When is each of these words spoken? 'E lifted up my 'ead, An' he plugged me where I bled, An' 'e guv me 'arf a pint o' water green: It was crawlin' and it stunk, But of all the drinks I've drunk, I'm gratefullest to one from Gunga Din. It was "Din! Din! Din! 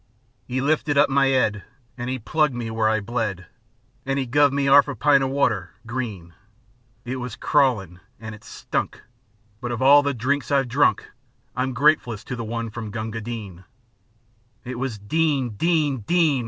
'E 0.49 0.59
lifted 0.61 0.97
up 0.97 1.11
my 1.11 1.27
'ead, 1.29 1.61
An' 1.95 2.07
he 2.07 2.17
plugged 2.17 2.55
me 2.55 2.71
where 2.71 2.89
I 2.89 3.01
bled, 3.01 3.45
An' 4.03 4.17
'e 4.17 4.25
guv 4.25 4.51
me 4.51 4.67
'arf 4.67 4.87
a 4.87 4.95
pint 4.95 5.23
o' 5.23 5.27
water 5.27 5.73
green: 5.85 6.33
It 7.05 7.17
was 7.17 7.35
crawlin' 7.35 7.99
and 8.19 8.33
it 8.33 8.43
stunk, 8.43 9.03
But 9.61 9.71
of 9.71 9.79
all 9.79 10.01
the 10.01 10.15
drinks 10.15 10.49
I've 10.49 10.69
drunk, 10.69 11.05
I'm 11.55 11.75
gratefullest 11.75 12.25
to 12.29 12.43
one 12.43 12.71
from 12.71 12.89
Gunga 12.89 13.21
Din. 13.21 13.63
It 14.63 14.79
was 14.79 14.97
"Din! 14.97 15.51
Din! 15.57 15.99
Din! 15.99 16.39